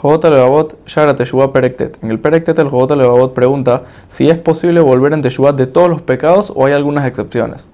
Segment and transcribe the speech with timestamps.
[0.00, 0.10] En
[2.10, 6.02] el Perektet el Jogota Levavot pregunta si es posible volver en Teshuvah de todos los
[6.02, 7.68] pecados o hay algunas excepciones.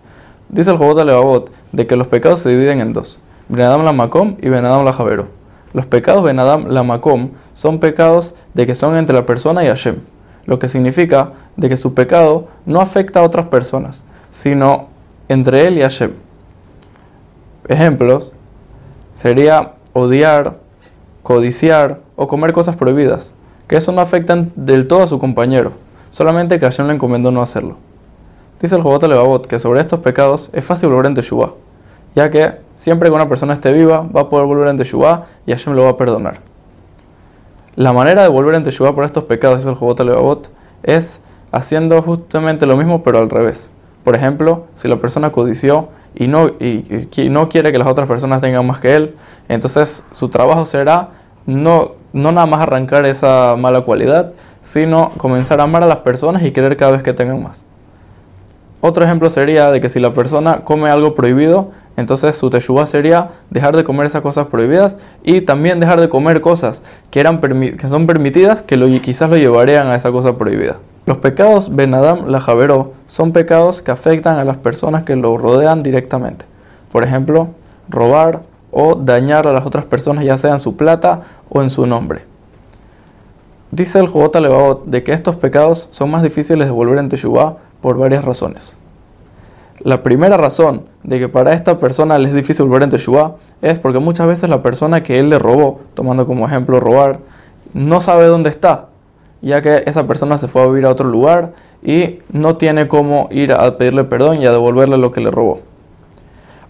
[0.48, 3.18] Dice el Jogota Levavot de que los pecados se dividen en dos,
[3.48, 5.26] Benadam la Makom y Benadam la Javero.
[5.74, 9.96] Los pecados Benadam la Makom son pecados de que son entre la persona y Hashem,
[10.46, 14.88] lo que significa de que su pecado no afecta a otras personas, sino
[15.28, 16.12] entre él y Hashem.
[17.68, 18.32] Ejemplos
[19.12, 20.56] sería odiar,
[21.22, 23.32] codiciar o comer cosas prohibidas,
[23.66, 25.72] que eso no afectan del todo a su compañero,
[26.10, 27.76] solamente que Hashem le encomendó no hacerlo.
[28.60, 31.52] Dice el Jobot Levavot que sobre estos pecados es fácil volver en Teshuvah,
[32.14, 35.52] ya que siempre que una persona esté viva va a poder volver en Teshuvah y
[35.52, 36.40] Hashem lo va a perdonar.
[37.76, 40.50] La manera de volver en Teshuvah por estos pecados, dice el Jobot Levavot,
[40.82, 43.70] es haciendo justamente lo mismo pero al revés.
[44.04, 48.40] Por ejemplo, si la persona codició y no, y, no quiere que las otras personas
[48.40, 49.16] tengan más que él,
[49.48, 51.10] entonces su trabajo será
[51.46, 54.32] no, no nada más arrancar esa mala cualidad,
[54.62, 57.62] sino comenzar a amar a las personas y querer cada vez que tengan más.
[58.80, 63.30] Otro ejemplo sería de que si la persona come algo prohibido, entonces su teshuva sería
[63.50, 67.88] dejar de comer esas cosas prohibidas y también dejar de comer cosas que, eran que
[67.88, 70.76] son permitidas que lo, quizás lo llevarían a esa cosa prohibida.
[71.06, 75.82] Los pecados Benadam la Javeró son pecados que afectan a las personas que lo rodean
[75.82, 76.44] directamente.
[76.92, 77.48] Por ejemplo,
[77.88, 78.42] robar
[78.76, 82.22] o dañar a las otras personas, ya sea en su plata o en su nombre.
[83.70, 87.56] Dice el Jobot Levavot de que estos pecados son más difíciles de volver en Teshuvah
[87.80, 88.76] por varias razones.
[89.78, 93.78] La primera razón de que para esta persona le es difícil volver en Teshuvah es
[93.78, 97.20] porque muchas veces la persona que él le robó, tomando como ejemplo robar,
[97.74, 98.88] no sabe dónde está,
[99.40, 101.52] ya que esa persona se fue a vivir a otro lugar
[101.82, 105.60] y no tiene cómo ir a pedirle perdón y a devolverle lo que le robó.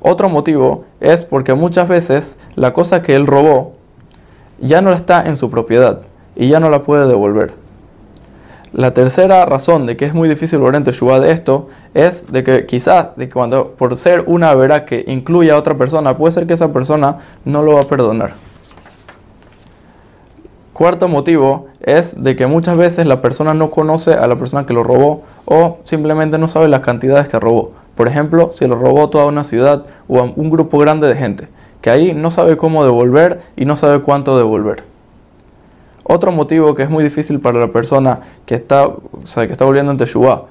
[0.06, 3.72] Otro motivo es porque muchas veces la cosa que él robó
[4.58, 6.02] ya no está en su propiedad
[6.36, 7.54] y ya no la puede devolver.
[8.74, 12.44] La tercera razón de que es muy difícil volver en Teshuvah de esto es de
[12.44, 16.46] que quizás de cuando por ser una vera que incluye a otra persona, puede ser
[16.46, 18.34] que esa persona no lo va a perdonar.
[20.74, 24.74] Cuarto motivo es de que muchas veces la persona no conoce a la persona que
[24.74, 27.72] lo robó o simplemente no sabe las cantidades que robó.
[27.96, 31.48] Por ejemplo, si lo robó toda una ciudad o un grupo grande de gente,
[31.80, 34.84] que ahí no sabe cómo devolver y no sabe cuánto devolver.
[36.02, 39.00] Otro motivo que es muy difícil para la persona que está, o
[39.34, 40.44] que está volviendo en Teshuvah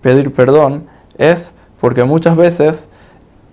[0.00, 0.84] pedir perdón
[1.18, 2.88] es porque muchas veces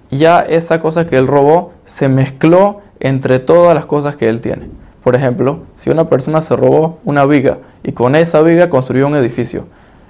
[0.09, 4.69] ya esa cosa que él robó se mezcló entre todas las cosas que él tiene.
[5.03, 9.15] Por ejemplo, si una persona se robó una viga y con esa viga construyó un
[9.15, 9.65] edificio,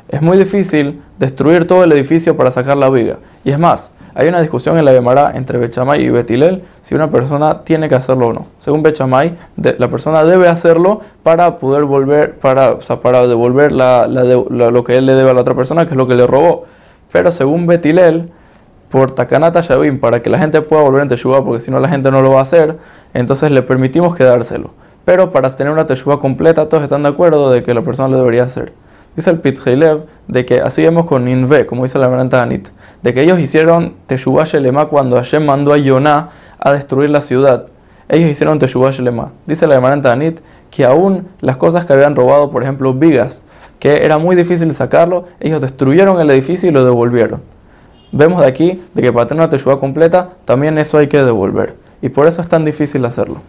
[0.09, 3.18] es muy difícil destruir todo el edificio para sacar la viga.
[3.44, 7.12] Y es más, hay una discusión en la Gemara entre Bechamay y Betilel si una
[7.12, 8.47] persona tiene que hacerlo o no.
[8.57, 9.38] Según Bechamay,
[9.78, 15.29] la persona debe hacerlo para poder volver, para, para devolver lo que él le debe
[15.29, 16.66] a la otra persona, que es lo que le robó.
[17.12, 18.31] Pero según Betilel,
[18.89, 21.89] por Takanata Shavim, para que la gente pueda volver en Teshuvah, porque si no la
[21.89, 22.78] gente no lo va a hacer,
[23.13, 24.72] entonces le permitimos quedárselo.
[25.06, 28.18] Pero para tener una Teshuvah completa, todos están de acuerdo de que la persona lo
[28.18, 28.74] debería hacer.
[29.17, 29.59] Dice el Pit
[30.28, 32.67] de que así vemos con Ninve, como dice la Veranta Anit,
[33.01, 36.29] de que ellos hicieron Teshuvah Shelema cuando Hashem mandó a Yonah
[36.59, 37.66] a destruir la ciudad.
[38.09, 39.31] Ellos hicieron Teshuvah Shelema.
[39.47, 40.39] Dice la Veranta Anit
[40.69, 43.41] que aún las cosas que habían robado, por ejemplo, vigas,
[43.79, 47.41] que era muy difícil sacarlo, ellos destruyeron el edificio y lo devolvieron.
[48.11, 51.73] Vemos de aquí de que para tener una Teshuvah completa, también eso hay que devolver.
[52.03, 53.41] Y por eso es tan difícil hacerlo.